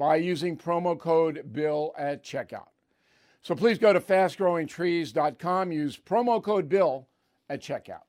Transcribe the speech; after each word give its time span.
by 0.00 0.16
using 0.16 0.56
promo 0.56 0.98
code 0.98 1.52
BILL 1.52 1.92
at 1.98 2.24
checkout. 2.24 2.68
So 3.42 3.54
please 3.54 3.78
go 3.78 3.92
to 3.92 4.00
fastgrowingtrees.com, 4.00 5.72
use 5.72 5.98
promo 5.98 6.42
code 6.42 6.70
BILL 6.70 7.06
at 7.50 7.60
checkout. 7.60 8.00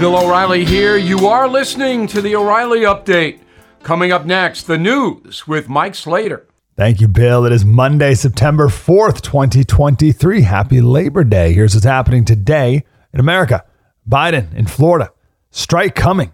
Bill 0.00 0.16
O'Reilly 0.16 0.64
here. 0.64 0.96
You 0.96 1.26
are 1.26 1.46
listening 1.46 2.06
to 2.06 2.22
the 2.22 2.36
O'Reilly 2.36 2.80
Update. 2.80 3.40
Coming 3.82 4.12
up 4.12 4.24
next, 4.24 4.62
the 4.62 4.78
news 4.78 5.46
with 5.46 5.68
Mike 5.68 5.94
Slater. 5.94 6.48
Thank 6.76 7.02
you, 7.02 7.08
Bill. 7.08 7.44
It 7.44 7.52
is 7.52 7.66
Monday, 7.66 8.14
September 8.14 8.68
4th, 8.68 9.20
2023. 9.20 10.40
Happy 10.40 10.80
Labor 10.80 11.22
Day. 11.22 11.52
Here's 11.52 11.74
what's 11.74 11.84
happening 11.84 12.24
today 12.24 12.82
in 13.12 13.20
America 13.20 13.66
Biden 14.08 14.54
in 14.54 14.66
Florida, 14.66 15.12
strike 15.50 15.94
coming. 15.94 16.32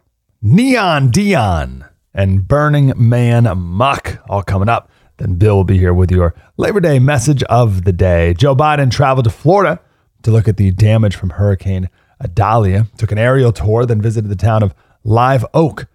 Neon 0.48 1.11
Deion 1.11 1.89
and 2.14 2.47
Burning 2.47 2.92
Man 2.97 3.50
Muck 3.58 4.22
all 4.28 4.44
coming 4.44 4.69
up. 4.69 4.89
Then 5.16 5.34
Bill 5.34 5.56
will 5.56 5.64
be 5.64 5.77
here 5.77 5.92
with 5.92 6.12
your 6.12 6.36
Labor 6.56 6.78
Day 6.78 7.00
message 7.00 7.42
of 7.42 7.83
the 7.83 7.92
day. 7.92 8.33
Joe 8.33 8.55
Biden 8.55 8.89
traveled 8.89 9.24
to 9.24 9.30
Florida 9.30 9.80
to 10.22 10.30
look 10.30 10.47
at 10.47 10.56
the 10.56 10.70
damage 10.70 11.17
from 11.17 11.30
Hurricane 11.30 11.91
Idalia, 12.22 12.86
took 12.97 13.11
an 13.11 13.19
aerial 13.19 13.50
tour, 13.50 13.86
then 13.86 14.00
visited 14.00 14.28
the 14.28 14.36
town 14.36 14.62
of 14.62 14.72
Live 15.02 15.44
Oak, 15.52 15.89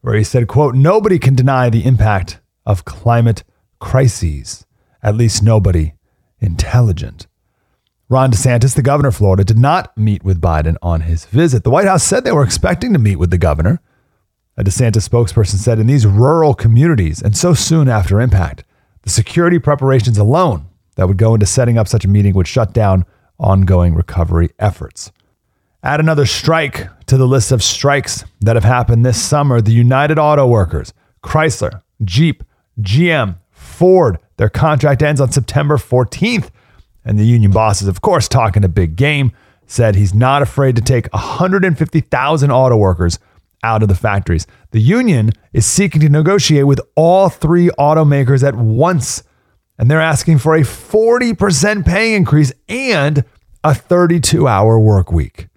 where 0.00 0.14
he 0.14 0.24
said, 0.24 0.48
quote, 0.48 0.74
nobody 0.74 1.18
can 1.18 1.34
deny 1.34 1.68
the 1.68 1.84
impact 1.84 2.40
of 2.64 2.86
climate 2.86 3.44
crises, 3.78 4.64
at 5.02 5.16
least 5.16 5.42
nobody 5.42 5.92
intelligent. 6.40 7.26
Ron 8.08 8.30
DeSantis, 8.30 8.74
the 8.74 8.80
governor 8.80 9.10
of 9.10 9.16
Florida, 9.16 9.44
did 9.44 9.58
not 9.58 9.94
meet 9.98 10.24
with 10.24 10.40
Biden 10.40 10.76
on 10.80 11.02
his 11.02 11.26
visit. 11.26 11.62
The 11.62 11.68
White 11.68 11.88
House 11.88 12.04
said 12.04 12.24
they 12.24 12.32
were 12.32 12.42
expecting 12.42 12.94
to 12.94 12.98
meet 12.98 13.16
with 13.16 13.30
the 13.30 13.36
governor. 13.36 13.82
A 14.58 14.64
DeSantis 14.64 15.08
spokesperson 15.08 15.54
said 15.54 15.78
in 15.78 15.86
these 15.86 16.04
rural 16.04 16.52
communities 16.52 17.22
and 17.22 17.36
so 17.36 17.54
soon 17.54 17.88
after 17.88 18.20
impact, 18.20 18.64
the 19.02 19.10
security 19.10 19.60
preparations 19.60 20.18
alone 20.18 20.66
that 20.96 21.06
would 21.06 21.16
go 21.16 21.34
into 21.34 21.46
setting 21.46 21.78
up 21.78 21.86
such 21.86 22.04
a 22.04 22.08
meeting 22.08 22.34
would 22.34 22.48
shut 22.48 22.72
down 22.72 23.04
ongoing 23.38 23.94
recovery 23.94 24.50
efforts. 24.58 25.12
Add 25.84 26.00
another 26.00 26.26
strike 26.26 26.88
to 27.06 27.16
the 27.16 27.28
list 27.28 27.52
of 27.52 27.62
strikes 27.62 28.24
that 28.40 28.56
have 28.56 28.64
happened 28.64 29.06
this 29.06 29.22
summer. 29.22 29.60
The 29.60 29.70
United 29.70 30.18
Auto 30.18 30.44
Workers, 30.44 30.92
Chrysler, 31.22 31.82
Jeep, 32.02 32.42
GM, 32.80 33.36
Ford, 33.52 34.18
their 34.38 34.48
contract 34.48 35.04
ends 35.04 35.20
on 35.20 35.30
September 35.30 35.76
14th. 35.76 36.50
And 37.04 37.16
the 37.16 37.24
union 37.24 37.52
bosses, 37.52 37.86
of 37.86 38.00
course, 38.00 38.26
talking 38.26 38.64
a 38.64 38.68
big 38.68 38.96
game, 38.96 39.30
said 39.66 39.94
he's 39.94 40.14
not 40.14 40.42
afraid 40.42 40.74
to 40.74 40.82
take 40.82 41.06
150,000 41.12 42.50
auto 42.50 42.76
workers 42.76 43.20
out 43.62 43.82
of 43.82 43.88
the 43.88 43.94
factories. 43.94 44.46
The 44.70 44.80
union 44.80 45.32
is 45.52 45.66
seeking 45.66 46.00
to 46.02 46.08
negotiate 46.08 46.66
with 46.66 46.80
all 46.94 47.28
three 47.28 47.68
automakers 47.78 48.46
at 48.46 48.54
once, 48.54 49.22
and 49.78 49.90
they're 49.90 50.00
asking 50.00 50.38
for 50.38 50.54
a 50.54 50.60
40% 50.60 51.84
pay 51.84 52.14
increase 52.14 52.52
and 52.68 53.24
a 53.64 53.74
32 53.74 54.46
hour 54.46 54.78
work 54.78 55.12
week. 55.12 55.48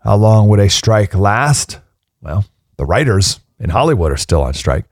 How 0.00 0.16
long 0.16 0.48
would 0.48 0.60
a 0.60 0.68
strike 0.68 1.14
last? 1.14 1.78
Well, 2.20 2.44
the 2.76 2.86
writers 2.86 3.40
in 3.58 3.70
Hollywood 3.70 4.10
are 4.10 4.16
still 4.16 4.42
on 4.42 4.54
strike. 4.54 4.86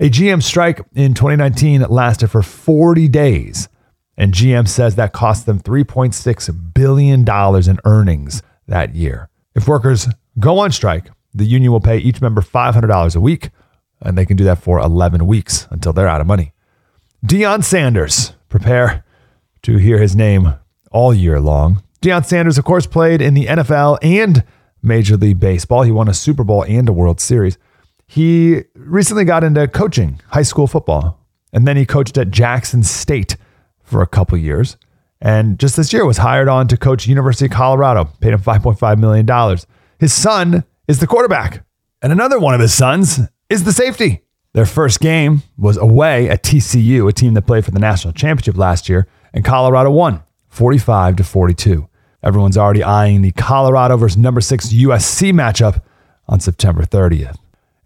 A 0.00 0.10
GM 0.10 0.42
strike 0.42 0.80
in 0.94 1.14
2019 1.14 1.82
lasted 1.82 2.28
for 2.28 2.42
40 2.42 3.08
days 3.08 3.68
and 4.16 4.32
GM 4.32 4.66
says 4.66 4.96
that 4.96 5.12
cost 5.12 5.46
them 5.46 5.60
$3.6 5.60 6.74
billion 6.74 7.20
in 7.70 7.80
earnings 7.84 8.42
that 8.66 8.94
year. 8.94 9.28
If 9.54 9.68
workers 9.68 10.08
go 10.38 10.58
on 10.58 10.72
strike, 10.72 11.10
the 11.36 11.44
union 11.44 11.70
will 11.70 11.80
pay 11.80 11.98
each 11.98 12.20
member 12.20 12.40
$500 12.40 13.16
a 13.16 13.20
week, 13.20 13.50
and 14.00 14.16
they 14.16 14.26
can 14.26 14.36
do 14.36 14.44
that 14.44 14.58
for 14.58 14.78
11 14.78 15.26
weeks 15.26 15.66
until 15.70 15.92
they're 15.92 16.08
out 16.08 16.20
of 16.20 16.26
money. 16.26 16.52
Deion 17.24 17.62
Sanders, 17.62 18.32
prepare 18.48 19.04
to 19.62 19.76
hear 19.76 19.98
his 19.98 20.16
name 20.16 20.54
all 20.90 21.12
year 21.12 21.40
long. 21.40 21.82
Deion 22.00 22.24
Sanders, 22.24 22.58
of 22.58 22.64
course, 22.64 22.86
played 22.86 23.20
in 23.20 23.34
the 23.34 23.46
NFL 23.46 23.98
and 24.02 24.44
Major 24.82 25.16
League 25.16 25.40
Baseball. 25.40 25.82
He 25.82 25.90
won 25.90 26.08
a 26.08 26.14
Super 26.14 26.44
Bowl 26.44 26.64
and 26.64 26.88
a 26.88 26.92
World 26.92 27.20
Series. 27.20 27.58
He 28.06 28.62
recently 28.74 29.24
got 29.24 29.44
into 29.44 29.66
coaching 29.66 30.20
high 30.28 30.42
school 30.42 30.66
football, 30.66 31.18
and 31.52 31.66
then 31.66 31.76
he 31.76 31.84
coached 31.84 32.16
at 32.16 32.30
Jackson 32.30 32.82
State 32.82 33.36
for 33.82 34.00
a 34.02 34.06
couple 34.06 34.38
years. 34.38 34.76
And 35.20 35.58
just 35.58 35.76
this 35.76 35.92
year 35.92 36.04
was 36.04 36.18
hired 36.18 36.48
on 36.48 36.68
to 36.68 36.76
coach 36.76 37.06
University 37.06 37.46
of 37.46 37.50
Colorado, 37.50 38.04
paid 38.20 38.32
him 38.32 38.40
$5.5 38.40 38.98
million. 38.98 39.58
His 39.98 40.12
son 40.12 40.64
is 40.88 41.00
the 41.00 41.06
quarterback, 41.06 41.64
and 42.02 42.12
another 42.12 42.38
one 42.38 42.54
of 42.54 42.60
his 42.60 42.74
sons 42.74 43.20
is 43.48 43.64
the 43.64 43.72
safety. 43.72 44.22
Their 44.52 44.66
first 44.66 45.00
game 45.00 45.42
was 45.58 45.76
away 45.76 46.30
at 46.30 46.42
TCU, 46.42 47.08
a 47.08 47.12
team 47.12 47.34
that 47.34 47.42
played 47.42 47.64
for 47.64 47.72
the 47.72 47.78
national 47.78 48.14
championship 48.14 48.56
last 48.56 48.88
year, 48.88 49.06
and 49.34 49.44
Colorado 49.44 49.90
won 49.90 50.22
45 50.48 51.16
to 51.16 51.24
42. 51.24 51.88
Everyone's 52.22 52.56
already 52.56 52.82
eyeing 52.82 53.22
the 53.22 53.32
Colorado 53.32 53.96
versus 53.96 54.16
number 54.16 54.40
six 54.40 54.72
USC 54.72 55.32
matchup 55.32 55.82
on 56.26 56.40
September 56.40 56.82
30th. 56.82 57.36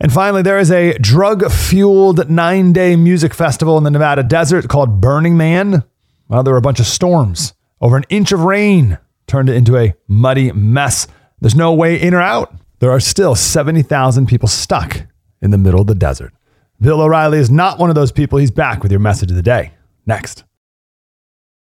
And 0.01 0.13
finally, 0.13 0.43
there 0.43 0.59
is 0.59 0.71
a 0.71 0.95
drug 0.95 1.51
fueled 1.51 2.31
nine 2.31 2.73
day 2.73 2.97
music 2.97 3.35
festival 3.35 3.77
in 3.77 3.85
the 3.85 3.91
Nevada 3.91 4.23
desert 4.23 4.69
called 4.69 5.01
Burning 5.01 5.37
Man. 5.37 5.85
Well, 6.29 6.43
there 6.43 6.55
were 6.55 6.59
a 6.59 6.63
bunch 6.63 6.81
of 6.81 6.87
storms. 6.87 7.53
Over 7.81 7.97
an 7.97 8.05
inch 8.09 8.33
of 8.33 8.45
rain 8.45 8.99
turned 9.27 9.51
it 9.51 9.57
into 9.57 9.77
a 9.77 9.95
muddy 10.07 10.53
mess. 10.53 11.07
There's 11.41 11.55
no 11.55 11.75
way 11.75 12.01
in 12.01 12.15
or 12.15 12.21
out. 12.23 12.55
There 12.81 12.91
are 12.91 13.01
still 13.01 13.35
70,000 13.35 14.27
people 14.27 14.49
stuck 14.49 15.03
in 15.43 15.51
the 15.51 15.59
middle 15.59 15.83
of 15.83 15.87
the 15.87 15.95
desert. 15.95 16.33
Bill 16.81 17.03
O'Reilly 17.03 17.39
is 17.39 17.51
not 17.51 17.79
one 17.79 17.91
of 17.91 17.95
those 17.95 18.11
people. 18.11 18.39
He's 18.39 18.51
back 18.51 18.83
with 18.83 18.91
your 18.91 19.01
message 19.01 19.31
of 19.31 19.37
the 19.37 19.43
day. 19.43 19.73
Next. 20.07 20.45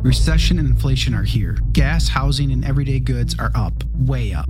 Recession 0.04 0.59
and 0.59 0.68
inflation 0.68 1.16
are 1.16 1.24
here. 1.24 1.58
Gas, 1.72 2.09
housing, 2.09 2.52
and 2.52 2.66
everyday 2.66 3.00
goods 3.00 3.34
are 3.40 3.52
up, 3.56 3.81
way 3.96 4.34
up. 4.34 4.50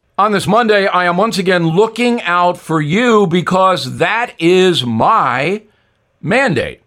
On 0.21 0.31
this 0.31 0.45
Monday, 0.45 0.85
I 0.85 1.05
am 1.05 1.17
once 1.17 1.39
again 1.39 1.69
looking 1.69 2.21
out 2.21 2.55
for 2.59 2.79
you 2.79 3.25
because 3.25 3.97
that 3.97 4.35
is 4.37 4.85
my 4.85 5.63
mandate. 6.21 6.83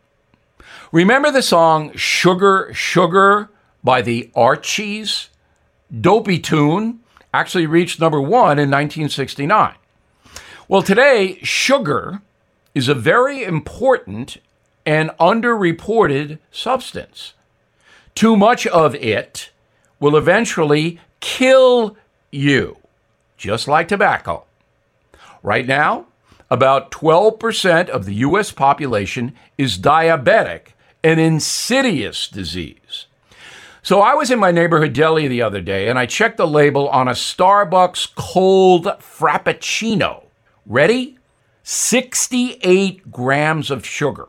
Remember 0.93 1.33
the 1.33 1.43
song 1.43 1.93
Sugar, 1.97 2.71
Sugar 2.75 3.51
by 3.83 4.03
the 4.03 4.31
Archies? 4.37 5.31
Dopey 6.01 6.39
tune 6.39 7.01
actually 7.33 7.67
reached 7.67 7.99
number 7.99 8.21
one 8.21 8.61
in 8.61 8.71
1969. 8.71 9.75
Well, 10.69 10.83
today, 10.83 11.41
sugar 11.43 12.23
is 12.73 12.87
a 12.87 12.95
very 12.95 13.43
important 13.43 14.37
and 14.87 15.11
underreported 15.19 16.39
substance. 16.53 17.35
Too 18.15 18.37
much 18.37 18.65
of 18.69 18.95
it 18.95 19.51
will 19.99 20.17
eventually 20.17 21.01
kill 21.19 21.97
you, 22.31 22.77
just 23.37 23.69
like 23.69 23.89
tobacco. 23.89 24.45
Right 25.43 25.67
now, 25.67 26.07
about 26.51 26.91
12% 26.91 27.89
of 27.89 28.05
the 28.05 28.15
U.S. 28.15 28.53
population 28.53 29.35
is 29.59 29.79
diabetic, 29.79 30.69
an 31.03 31.19
insidious 31.19 32.29
disease. 32.29 33.07
So 33.83 34.01
I 34.01 34.15
was 34.15 34.31
in 34.31 34.39
my 34.39 34.51
neighborhood 34.51 34.95
deli 34.95 35.29
the 35.29 35.43
other 35.43 35.61
day 35.61 35.89
and 35.89 35.99
I 35.99 36.07
checked 36.07 36.39
the 36.39 36.47
label 36.47 36.89
on 36.89 37.07
a 37.07 37.13
Starbucks 37.13 38.15
cold 38.15 38.87
Frappuccino. 38.99 40.25
Ready? 40.65 41.19
68 41.65 43.11
grams 43.11 43.71
of 43.71 43.85
sugar. 43.85 44.29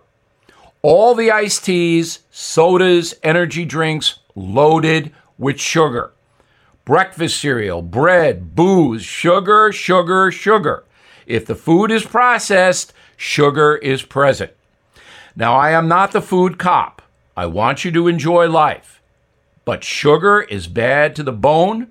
All 0.82 1.16
the 1.16 1.32
iced 1.32 1.64
teas, 1.64 2.20
sodas, 2.32 3.14
energy 3.24 3.64
drinks 3.64 4.20
loaded 4.36 5.14
with 5.38 5.60
sugar. 5.60 6.12
Breakfast 6.86 7.40
cereal, 7.40 7.82
bread, 7.82 8.56
booze, 8.56 9.04
sugar, 9.04 9.72
sugar, 9.72 10.32
sugar. 10.32 10.84
If 11.26 11.48
the 11.48 11.56
food 11.56 11.90
is 11.90 12.06
processed, 12.06 12.94
sugar 13.18 13.76
is 13.78 14.04
present. 14.04 14.52
Now, 15.36 15.56
I 15.56 15.72
am 15.72 15.88
not 15.88 16.12
the 16.12 16.22
food 16.22 16.60
cop. 16.60 17.02
I 17.36 17.48
want 17.48 17.84
you 17.84 17.92
to 17.92 18.08
enjoy 18.08 18.48
life. 18.48 19.02
But 19.66 19.84
sugar 19.84 20.42
is 20.42 20.68
bad 20.68 21.16
to 21.16 21.24
the 21.24 21.34
bone, 21.34 21.88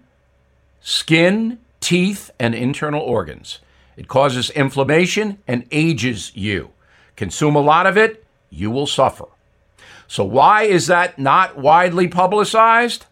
skin, 0.81 1.59
teeth, 1.81 2.31
and 2.39 2.55
internal 2.55 3.03
organs. 3.03 3.59
It 3.97 4.07
causes 4.07 4.49
inflammation 4.51 5.39
and 5.49 5.67
ages 5.73 6.31
you. 6.37 6.71
Consume 7.17 7.57
a 7.57 7.61
lot 7.61 7.89
of 7.89 7.97
it, 7.97 8.25
you 8.49 8.71
will 8.71 8.87
suffer. 8.87 9.27
So, 10.07 10.23
why 10.23 10.63
is 10.63 10.87
that 10.87 11.19
not 11.19 11.59
widely 11.59 12.07
publicized? 12.07 13.07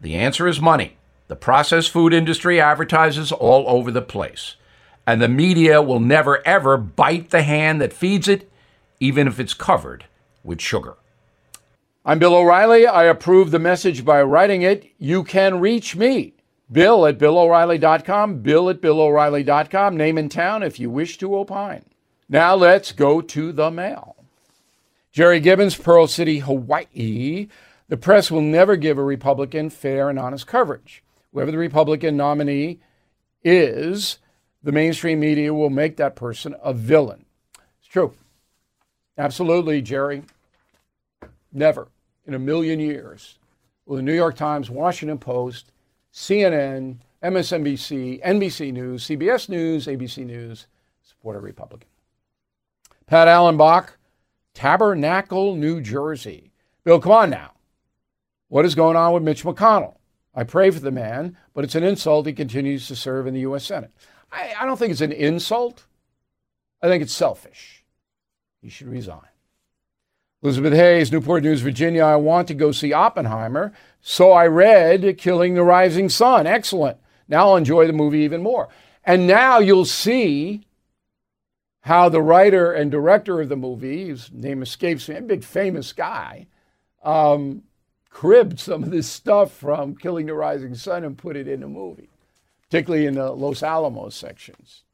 The 0.00 0.14
answer 0.14 0.46
is 0.46 0.60
money. 0.60 0.95
The 1.28 1.36
processed 1.36 1.90
food 1.90 2.12
industry 2.12 2.60
advertises 2.60 3.32
all 3.32 3.68
over 3.68 3.90
the 3.90 4.02
place. 4.02 4.56
And 5.06 5.20
the 5.20 5.28
media 5.28 5.82
will 5.82 6.00
never 6.00 6.46
ever 6.46 6.76
bite 6.76 7.30
the 7.30 7.42
hand 7.42 7.80
that 7.80 7.92
feeds 7.92 8.28
it, 8.28 8.50
even 9.00 9.26
if 9.26 9.40
it's 9.40 9.54
covered 9.54 10.04
with 10.44 10.60
sugar. 10.60 10.94
I'm 12.04 12.20
Bill 12.20 12.36
O'Reilly. 12.36 12.86
I 12.86 13.04
approve 13.04 13.50
the 13.50 13.58
message 13.58 14.04
by 14.04 14.22
writing 14.22 14.62
it. 14.62 14.92
You 14.98 15.24
can 15.24 15.58
reach 15.58 15.96
me, 15.96 16.34
Bill 16.70 17.04
at 17.04 17.18
BillO'Reilly.com, 17.18 18.42
Bill 18.42 18.70
at 18.70 18.80
BillO'Reilly.com, 18.80 19.96
name 19.96 20.18
and 20.18 20.30
town 20.30 20.62
if 20.62 20.78
you 20.78 20.88
wish 20.88 21.18
to 21.18 21.36
opine. 21.36 21.84
Now 22.28 22.54
let's 22.54 22.92
go 22.92 23.20
to 23.20 23.52
the 23.52 23.72
mail. 23.72 24.14
Jerry 25.10 25.40
Gibbons, 25.40 25.76
Pearl 25.76 26.06
City, 26.06 26.40
Hawaii. 26.40 27.48
The 27.88 27.96
press 27.96 28.30
will 28.30 28.42
never 28.42 28.76
give 28.76 28.98
a 28.98 29.04
Republican 29.04 29.70
fair 29.70 30.08
and 30.08 30.18
honest 30.18 30.46
coverage. 30.46 31.02
Whoever 31.36 31.50
the 31.50 31.58
Republican 31.58 32.16
nominee 32.16 32.80
is, 33.44 34.20
the 34.62 34.72
mainstream 34.72 35.20
media 35.20 35.52
will 35.52 35.68
make 35.68 35.98
that 35.98 36.16
person 36.16 36.56
a 36.62 36.72
villain. 36.72 37.26
It's 37.78 37.88
true. 37.88 38.14
Absolutely, 39.18 39.82
Jerry. 39.82 40.22
Never 41.52 41.88
in 42.26 42.32
a 42.32 42.38
million 42.38 42.80
years 42.80 43.38
will 43.84 43.96
the 43.96 44.02
New 44.02 44.14
York 44.14 44.34
Times, 44.34 44.70
Washington 44.70 45.18
Post, 45.18 45.72
CNN, 46.10 47.00
MSNBC, 47.22 48.24
NBC 48.24 48.72
News, 48.72 49.06
CBS 49.06 49.50
News, 49.50 49.88
ABC 49.88 50.24
News 50.24 50.68
support 51.02 51.36
a 51.36 51.40
Republican. 51.40 51.90
Pat 53.06 53.28
Allenbach, 53.28 53.90
Tabernacle, 54.54 55.54
New 55.54 55.82
Jersey. 55.82 56.50
Bill, 56.82 56.98
come 56.98 57.12
on 57.12 57.28
now. 57.28 57.52
What 58.48 58.64
is 58.64 58.74
going 58.74 58.96
on 58.96 59.12
with 59.12 59.22
Mitch 59.22 59.44
McConnell? 59.44 59.95
I 60.36 60.44
pray 60.44 60.70
for 60.70 60.80
the 60.80 60.90
man, 60.90 61.36
but 61.54 61.64
it's 61.64 61.74
an 61.74 61.82
insult 61.82 62.26
he 62.26 62.34
continues 62.34 62.86
to 62.88 62.94
serve 62.94 63.26
in 63.26 63.32
the 63.34 63.40
U.S. 63.40 63.64
Senate. 63.64 63.90
I, 64.30 64.54
I 64.60 64.66
don't 64.66 64.76
think 64.76 64.92
it's 64.92 65.00
an 65.00 65.12
insult. 65.12 65.86
I 66.82 66.88
think 66.88 67.02
it's 67.02 67.14
selfish. 67.14 67.84
He 68.60 68.68
should 68.68 68.88
resign. 68.88 69.20
Elizabeth 70.42 70.74
Hayes, 70.74 71.10
Newport 71.10 71.42
News, 71.42 71.62
Virginia. 71.62 72.04
I 72.04 72.16
want 72.16 72.46
to 72.48 72.54
go 72.54 72.70
see 72.70 72.92
Oppenheimer, 72.92 73.72
so 74.02 74.32
I 74.32 74.46
read 74.46 75.16
Killing 75.16 75.54
the 75.54 75.62
Rising 75.62 76.10
Sun. 76.10 76.46
Excellent. 76.46 76.98
Now 77.26 77.48
I'll 77.48 77.56
enjoy 77.56 77.86
the 77.86 77.92
movie 77.94 78.20
even 78.20 78.42
more. 78.42 78.68
And 79.04 79.26
now 79.26 79.58
you'll 79.58 79.86
see 79.86 80.66
how 81.80 82.08
the 82.08 82.20
writer 82.20 82.72
and 82.72 82.90
director 82.90 83.40
of 83.40 83.48
the 83.48 83.56
movie, 83.56 84.08
his 84.08 84.30
name 84.32 84.60
escapes 84.60 85.08
me, 85.08 85.16
a 85.16 85.22
big 85.22 85.44
famous 85.44 85.92
guy, 85.92 86.46
um, 87.02 87.62
cribbed 88.16 88.58
some 88.58 88.82
of 88.82 88.90
this 88.90 89.06
stuff 89.06 89.52
from 89.52 89.94
Killing 89.94 90.24
the 90.24 90.32
Rising 90.32 90.74
Sun 90.74 91.04
and 91.04 91.18
put 91.18 91.36
it 91.36 91.46
in 91.46 91.60
the 91.60 91.68
movie, 91.68 92.08
particularly 92.62 93.04
in 93.04 93.16
the 93.16 93.30
Los 93.30 93.62
Alamos 93.62 94.14
sections. 94.14 94.84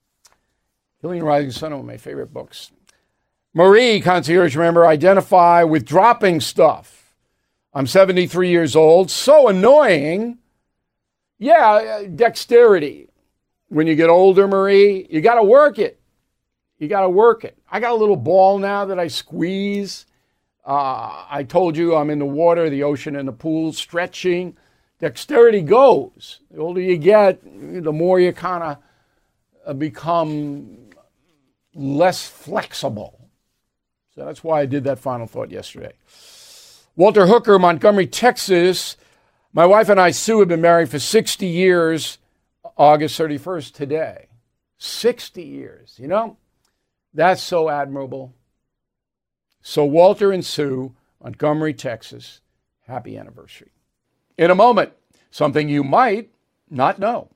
Killing 1.00 1.20
the 1.20 1.24
Rising 1.24 1.52
Sun, 1.52 1.70
one 1.70 1.80
of 1.82 1.86
my 1.86 1.98
favorite 1.98 2.34
books. 2.34 2.72
Marie, 3.54 4.00
concierge 4.00 4.56
member, 4.56 4.84
identify 4.84 5.62
with 5.62 5.84
dropping 5.84 6.40
stuff. 6.40 7.14
I'm 7.72 7.86
73 7.86 8.48
years 8.48 8.74
old. 8.74 9.08
So 9.08 9.46
annoying. 9.46 10.38
Yeah, 11.38 11.70
uh, 11.70 12.02
dexterity. 12.12 13.08
When 13.69 13.86
you 13.86 13.94
get 13.94 14.10
older, 14.10 14.48
Marie, 14.48 15.06
you 15.08 15.20
got 15.20 15.36
to 15.36 15.44
work 15.44 15.78
it. 15.78 16.00
You 16.80 16.88
got 16.88 17.02
to 17.02 17.08
work 17.08 17.44
it. 17.44 17.56
I 17.70 17.78
got 17.78 17.92
a 17.92 17.94
little 17.94 18.16
ball 18.16 18.58
now 18.58 18.84
that 18.86 18.98
I 18.98 19.06
squeeze. 19.06 20.06
Uh, 20.64 21.24
I 21.28 21.44
told 21.48 21.76
you 21.76 21.96
I'm 21.96 22.10
in 22.10 22.19
the 22.19 22.24
water, 22.24 22.70
the 22.70 22.84
ocean, 22.84 23.16
and 23.16 23.26
the 23.26 23.32
pool, 23.32 23.72
stretching. 23.72 24.56
Dexterity 25.00 25.62
goes. 25.62 26.40
The 26.50 26.60
older 26.60 26.81
you 26.81 26.96
get, 26.96 27.42
the 27.42 27.92
more 27.92 28.20
you 28.20 28.32
kind 28.32 28.78
of 29.66 29.78
become 29.78 30.90
less 31.74 32.26
flexible. 32.26 33.19
So 34.14 34.24
that's 34.24 34.44
why 34.44 34.60
I 34.60 34.66
did 34.66 34.84
that 34.84 34.98
final 34.98 35.26
thought 35.26 35.50
yesterday. 35.50 35.92
Walter 36.94 37.26
Hooker, 37.26 37.58
Montgomery, 37.58 38.06
Texas. 38.06 38.96
My 39.52 39.66
wife 39.66 39.88
and 39.88 39.98
I, 39.98 40.10
Sue, 40.10 40.40
have 40.40 40.48
been 40.48 40.60
married 40.60 40.90
for 40.90 40.98
60 40.98 41.46
years, 41.46 42.19
August 42.76 43.19
31st 43.19 43.72
today. 43.72 44.26
60 44.78 45.42
years, 45.42 45.96
you 45.98 46.06
know? 46.06 46.36
That's 47.14 47.42
so 47.42 47.69
admirable. 47.69 48.34
So, 49.62 49.84
Walter 49.84 50.32
and 50.32 50.44
Sue, 50.44 50.94
Montgomery, 51.22 51.72
Texas, 51.72 52.40
happy 52.86 53.16
anniversary. 53.16 53.70
In 54.36 54.50
a 54.50 54.56
moment, 54.56 54.92
something 55.31 55.69
you 55.69 55.84
might 55.84 56.31
not 56.69 56.98
know. 56.98 57.28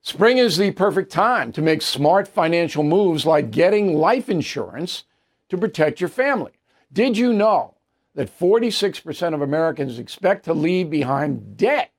Spring 0.00 0.38
is 0.38 0.56
the 0.56 0.70
perfect 0.70 1.12
time 1.12 1.52
to 1.52 1.60
make 1.60 1.82
smart 1.82 2.26
financial 2.26 2.82
moves 2.82 3.26
like 3.26 3.50
getting 3.50 3.94
life 3.94 4.30
insurance 4.30 5.04
to 5.50 5.58
protect 5.58 6.00
your 6.00 6.08
family. 6.08 6.52
Did 6.90 7.18
you 7.18 7.34
know 7.34 7.74
that 8.14 8.36
46% 8.36 9.34
of 9.34 9.42
Americans 9.42 9.98
expect 9.98 10.46
to 10.46 10.54
leave 10.54 10.88
behind 10.88 11.58
debt? 11.58 11.92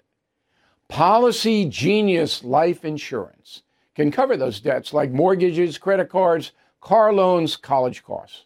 Policy 0.87 1.65
Genius 1.65 2.43
Life 2.43 2.83
Insurance 2.83 3.61
can 3.95 4.11
cover 4.11 4.35
those 4.35 4.59
debts 4.59 4.91
like 4.91 5.11
mortgages, 5.11 5.77
credit 5.77 6.09
cards, 6.09 6.51
car 6.81 7.13
loans, 7.13 7.55
college 7.55 8.03
costs. 8.03 8.45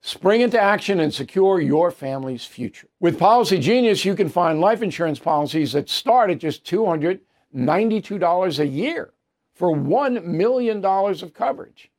Spring 0.00 0.40
into 0.40 0.60
action 0.60 1.00
and 1.00 1.12
secure 1.12 1.60
your 1.60 1.90
family's 1.90 2.44
future. 2.44 2.88
With 3.00 3.18
Policy 3.18 3.58
Genius, 3.58 4.04
you 4.04 4.14
can 4.14 4.28
find 4.28 4.60
life 4.60 4.82
insurance 4.82 5.18
policies 5.18 5.72
that 5.72 5.88
start 5.88 6.30
at 6.30 6.38
just 6.38 6.64
$292 6.64 8.58
a 8.58 8.66
year 8.66 9.12
for 9.52 9.74
$1 9.74 10.24
million 10.24 10.84
of 10.84 11.34
coverage. 11.34 11.90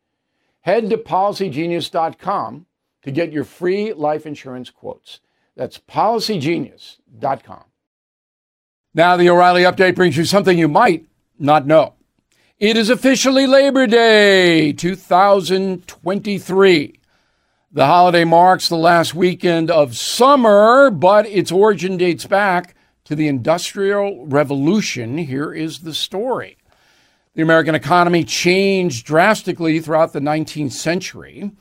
Head 0.62 0.89
to 0.89 0.98
policygenius.com 0.98 2.66
to 3.04 3.12
get 3.12 3.34
your 3.34 3.44
free 3.44 3.94
life 3.94 4.25
insurance 4.25 4.70
quotes. 4.70 5.20
That's 5.56 5.77
policygenius.com. 5.77 7.63
Now, 8.94 9.18
the 9.18 9.30
O'Reilly 9.30 9.63
update 9.63 9.96
brings 9.96 10.18
you 10.18 10.25
something 10.25 10.58
you 10.58 10.68
might 10.68 11.06
not 11.39 11.68
know. 11.68 11.94
It 12.60 12.77
is 12.77 12.89
officially 12.89 13.46
Labor 13.46 13.86
Day 13.86 14.74
2023. 14.74 16.97
The 17.69 17.86
holiday 17.86 18.24
marks 18.24 18.69
the 18.69 18.77
last 18.77 19.13
weekend 19.13 19.69
of 19.69 19.97
summer, 19.97 20.89
but 20.89 21.25
its 21.25 21.51
origin 21.51 21.97
dates 21.97 22.25
back 22.25 22.75
to 23.03 23.13
the 23.13 23.27
Industrial 23.27 24.25
Revolution. 24.25 25.17
Here 25.17 25.51
is 25.51 25.79
the 25.79 25.93
story. 25.93 26.57
The 27.36 27.41
American 27.41 27.75
economy 27.75 28.24
changed 28.24 29.05
drastically 29.05 29.81
throughout 29.81 30.13
the 30.13 30.21
19th 30.21 30.71
century. 30.71 31.51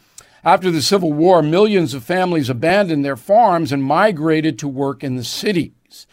After 0.45 0.71
the 0.71 0.81
Civil 0.81 1.13
War, 1.13 1.43
millions 1.43 1.93
of 1.93 2.05
families 2.05 2.49
abandoned 2.49 3.05
their 3.05 3.17
farms 3.17 3.73
and 3.73 3.83
migrated 3.83 4.61
to 4.61 4.69
work 4.69 5.03
in 5.03 5.17
the 5.17 5.25
cities. 5.25 6.07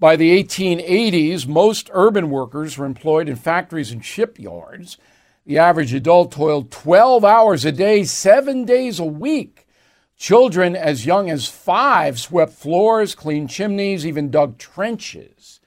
By 0.00 0.16
the 0.16 0.42
1880s, 0.42 1.46
most 1.46 1.88
urban 1.92 2.30
workers 2.30 2.76
were 2.76 2.84
employed 2.84 3.28
in 3.28 3.36
factories 3.36 3.92
and 3.92 4.04
shipyards. 4.04 4.98
The 5.46 5.58
average 5.58 5.94
adult 5.94 6.32
toiled 6.32 6.72
12 6.72 7.24
hours 7.24 7.64
a 7.64 7.70
day, 7.70 8.02
seven 8.02 8.64
days 8.64 8.98
a 8.98 9.04
week. 9.04 9.68
Children 10.16 10.74
as 10.74 11.06
young 11.06 11.30
as 11.30 11.46
five 11.46 12.18
swept 12.18 12.52
floors, 12.52 13.14
cleaned 13.14 13.48
chimneys, 13.48 14.04
even 14.04 14.30
dug 14.30 14.58
trenches. 14.58 15.60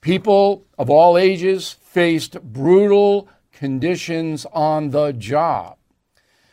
People 0.00 0.66
of 0.76 0.90
all 0.90 1.16
ages 1.16 1.76
faced 1.82 2.42
brutal 2.42 3.28
conditions 3.52 4.44
on 4.52 4.90
the 4.90 5.12
job. 5.12 5.76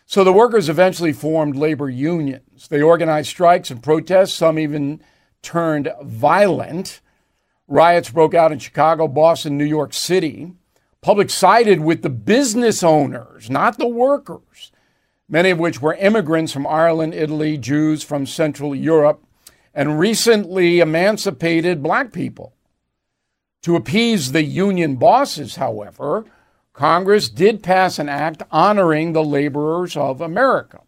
So 0.05 0.23
the 0.23 0.33
workers 0.33 0.69
eventually 0.69 1.13
formed 1.13 1.55
labor 1.55 1.89
unions. 1.89 2.67
They 2.67 2.83
organized 2.83 3.29
strikes 3.29 3.71
and 3.71 3.81
protests, 3.81 4.33
some 4.33 4.59
even 4.59 5.01
turned 5.41 5.91
violent. 6.03 7.01
Riots 7.67 8.11
broke 8.11 8.35
out 8.35 8.51
in 8.51 8.59
Chicago, 8.59 9.07
Boston, 9.07 9.57
New 9.57 9.65
York 9.65 9.93
City. 9.93 10.51
Public 11.01 11.29
sided 11.29 11.79
with 11.79 12.01
the 12.01 12.10
business 12.10 12.84
owners, 12.84 13.50
not 13.50 13.77
the 13.77 13.88
workers, 13.88 14.72
many 15.29 15.50
of 15.50 15.60
which 15.60 15.82
were 15.82 15.94
immigrants 15.96 16.51
from 16.51 16.68
Ireland, 16.68 17.13
Italy, 17.13 17.58
Jews 17.58 18.03
from 18.03 18.25
Central 18.25 18.75
Europe, 18.75 19.24
and 19.74 19.98
recently 19.98 20.79
emancipated 20.79 21.82
black 21.82 22.12
people. 22.12 22.53
To 23.62 23.77
appease 23.77 24.32
the 24.32 24.44
union 24.44 24.98
bosses, 24.98 25.56
however, 25.56 26.25
Congress 26.74 27.29
did 27.29 27.63
pass 27.63 27.98
an 27.98 28.10
act 28.10 28.44
honoring 28.51 29.13
the 29.13 29.24
laborers 29.24 29.96
of 29.96 30.20
America. 30.20 30.82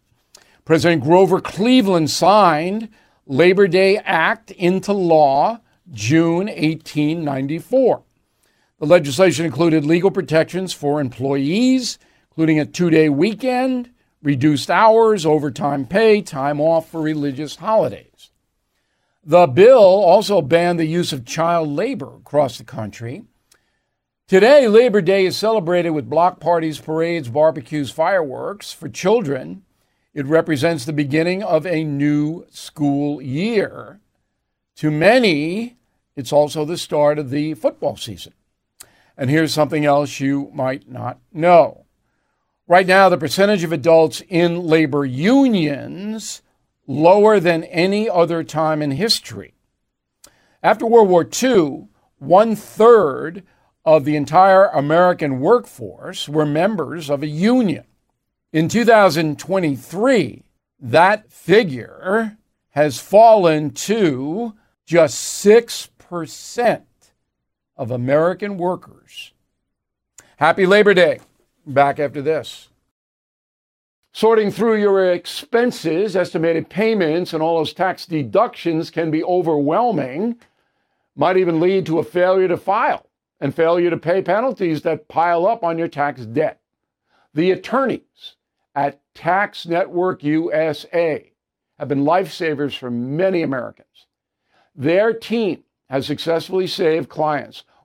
President 0.64 1.02
Grover 1.02 1.40
Cleveland 1.40 2.10
signed 2.10 2.88
Labor 3.26 3.66
Day 3.66 3.96
Act 3.98 4.50
into 4.52 4.92
law 4.92 5.60
June 5.90 6.46
1894. 6.46 8.02
The 8.82 8.88
legislation 8.88 9.46
included 9.46 9.84
legal 9.84 10.10
protections 10.10 10.72
for 10.72 11.00
employees, 11.00 12.00
including 12.32 12.58
a 12.58 12.66
two 12.66 12.90
day 12.90 13.08
weekend, 13.08 13.92
reduced 14.24 14.72
hours, 14.72 15.24
overtime 15.24 15.86
pay, 15.86 16.20
time 16.20 16.60
off 16.60 16.90
for 16.90 17.00
religious 17.00 17.54
holidays. 17.54 18.32
The 19.22 19.46
bill 19.46 19.78
also 19.78 20.42
banned 20.42 20.80
the 20.80 20.84
use 20.84 21.12
of 21.12 21.24
child 21.24 21.68
labor 21.68 22.16
across 22.16 22.58
the 22.58 22.64
country. 22.64 23.22
Today, 24.26 24.66
Labor 24.66 25.00
Day 25.00 25.26
is 25.26 25.36
celebrated 25.36 25.90
with 25.90 26.10
block 26.10 26.40
parties, 26.40 26.80
parades, 26.80 27.28
barbecues, 27.28 27.92
fireworks. 27.92 28.72
For 28.72 28.88
children, 28.88 29.62
it 30.12 30.26
represents 30.26 30.84
the 30.84 30.92
beginning 30.92 31.44
of 31.44 31.68
a 31.68 31.84
new 31.84 32.46
school 32.50 33.22
year. 33.22 34.00
To 34.78 34.90
many, 34.90 35.76
it's 36.16 36.32
also 36.32 36.64
the 36.64 36.76
start 36.76 37.20
of 37.20 37.30
the 37.30 37.54
football 37.54 37.96
season. 37.96 38.32
And 39.22 39.30
here's 39.30 39.54
something 39.54 39.84
else 39.84 40.18
you 40.18 40.50
might 40.52 40.90
not 40.90 41.20
know. 41.32 41.86
Right 42.66 42.88
now, 42.88 43.08
the 43.08 43.16
percentage 43.16 43.62
of 43.62 43.70
adults 43.70 44.20
in 44.28 44.64
labor 44.64 45.04
unions 45.04 46.42
lower 46.88 47.38
than 47.38 47.62
any 47.62 48.10
other 48.10 48.42
time 48.42 48.82
in 48.82 48.90
history. 48.90 49.54
After 50.60 50.86
World 50.86 51.08
War 51.08 51.24
II, 51.40 51.86
one 52.18 52.56
third 52.56 53.44
of 53.84 54.04
the 54.04 54.16
entire 54.16 54.64
American 54.64 55.38
workforce 55.38 56.28
were 56.28 56.44
members 56.44 57.08
of 57.08 57.22
a 57.22 57.28
union. 57.28 57.84
In 58.52 58.68
2023, 58.68 60.42
that 60.80 61.30
figure 61.30 62.38
has 62.70 62.98
fallen 62.98 63.70
to 63.70 64.54
just 64.84 65.46
6% 65.46 66.82
of 67.82 67.90
American 67.90 68.58
workers. 68.58 69.32
Happy 70.36 70.66
Labor 70.66 70.94
Day. 70.94 71.18
Back 71.66 71.98
after 71.98 72.22
this. 72.22 72.68
Sorting 74.12 74.52
through 74.52 74.80
your 74.80 75.12
expenses, 75.12 76.14
estimated 76.14 76.68
payments, 76.68 77.32
and 77.32 77.42
all 77.42 77.58
those 77.58 77.72
tax 77.72 78.06
deductions 78.06 78.88
can 78.88 79.10
be 79.10 79.24
overwhelming, 79.24 80.36
might 81.16 81.36
even 81.36 81.58
lead 81.58 81.84
to 81.86 81.98
a 81.98 82.04
failure 82.04 82.46
to 82.46 82.56
file 82.56 83.06
and 83.40 83.52
failure 83.52 83.90
to 83.90 83.96
pay 83.96 84.22
penalties 84.22 84.82
that 84.82 85.08
pile 85.08 85.44
up 85.44 85.64
on 85.64 85.76
your 85.76 85.88
tax 85.88 86.24
debt. 86.24 86.60
The 87.34 87.50
attorneys 87.50 88.36
at 88.76 89.00
Tax 89.12 89.66
Network 89.66 90.22
USA 90.22 91.32
have 91.80 91.88
been 91.88 92.04
lifesavers 92.04 92.78
for 92.78 92.92
many 92.92 93.42
Americans. 93.42 94.06
Their 94.76 95.12
team 95.12 95.64
has 95.90 96.06
successfully 96.06 96.68
saved 96.68 97.08
clients 97.08 97.64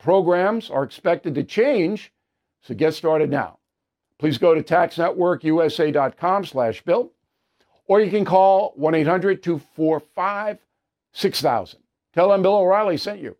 programs 0.00 0.68
are 0.70 0.82
expected 0.82 1.36
to 1.36 1.44
change, 1.44 2.12
so 2.62 2.74
get 2.74 2.94
started 2.94 3.30
now. 3.30 3.58
Please 4.18 4.38
go 4.38 4.54
to 4.54 4.62
taxnetworkusa.com 4.62 6.44
slash 6.44 6.82
bill, 6.82 7.12
or 7.86 8.00
you 8.00 8.10
can 8.10 8.24
call 8.24 8.74
1-800-245-6000. 8.78 11.76
Tell 12.12 12.30
them 12.30 12.42
Bill 12.42 12.56
O'Reilly 12.56 12.96
sent 12.96 13.20
you. 13.20 13.36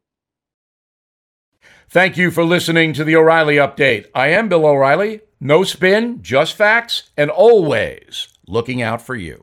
Thank 1.88 2.16
you 2.16 2.30
for 2.30 2.44
listening 2.44 2.92
to 2.92 3.02
the 3.02 3.16
O'Reilly 3.16 3.56
Update. 3.56 4.06
I 4.14 4.28
am 4.28 4.48
Bill 4.48 4.64
O'Reilly. 4.64 5.22
No 5.40 5.64
spin, 5.64 6.22
just 6.22 6.54
facts, 6.54 7.10
and 7.16 7.30
always 7.30 8.28
looking 8.46 8.80
out 8.80 9.02
for 9.02 9.16
you. 9.16 9.42